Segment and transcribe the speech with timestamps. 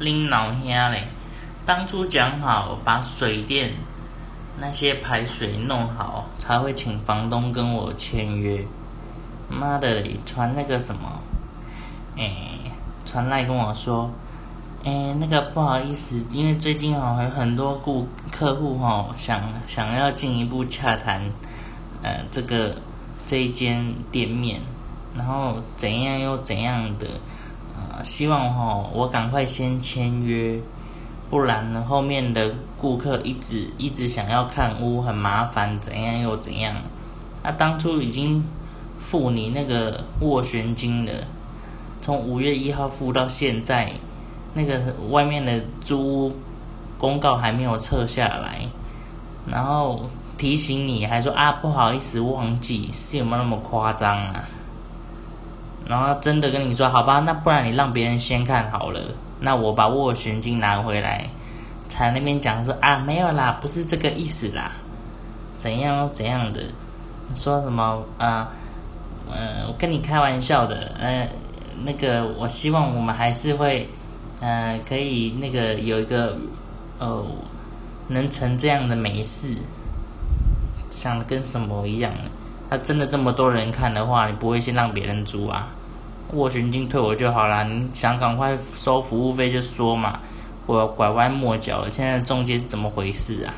[0.00, 1.04] 拎老兄嘞！
[1.66, 3.74] 当初讲好把水电
[4.58, 8.64] 那些排水弄好，才会请房东跟我签约。
[9.50, 11.20] 妈的，传那个什么，
[12.16, 12.32] 哎，
[13.04, 14.10] 传来跟我说，
[14.84, 21.20] 哎，那个不好意思，因为最近哦有很多顾客户哈想想要进一步洽谈，
[22.02, 22.74] 呃，这个
[23.26, 24.62] 这一间店面，
[25.14, 27.06] 然后怎样又怎样的。
[28.04, 30.58] 希望哈，我赶快先签约，
[31.28, 36.74] 不然，后面的顾客一直一直想要看屋，很麻烦，怎样又怎样？
[37.42, 38.44] 他当初已经
[38.98, 41.12] 付你那个斡旋金了，
[42.00, 43.92] 从五月一号付到现在，
[44.54, 46.32] 那个外面的租屋
[46.98, 48.60] 公告还没有撤下来，
[49.46, 54.44] 然后提醒你还说啊，不好意思，忘记，是有没有那么夸张啊？
[55.86, 59.00] 然后真的跟你说好吧，那不然你让别人先看好了，
[59.40, 61.28] 那我把斡旋金拿回来，
[61.88, 64.70] 才那边讲说啊没有啦，不是这个意思啦，
[65.56, 66.62] 怎样怎样的，
[67.34, 68.48] 说什么啊，
[69.30, 71.28] 呃，我跟你开玩笑的，呃，
[71.84, 73.88] 那个我希望我们还是会，
[74.40, 76.36] 呃，可以那个有一个，
[76.98, 77.26] 哦，
[78.08, 79.56] 能成这样的美事，
[80.90, 82.12] 想的跟什么一样？
[82.68, 85.68] 他真的这么多人看的话，你不会先让别人租啊？
[86.34, 90.20] 斡旋金退我就好了，你想赶快收服务费就说嘛，
[90.66, 93.54] 我拐弯抹角，现在中介是怎么回事啊？